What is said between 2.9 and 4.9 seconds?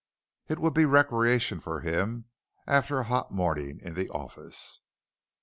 a hot morning in the office.